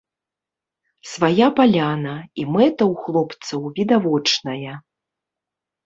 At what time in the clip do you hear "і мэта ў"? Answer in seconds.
2.39-2.93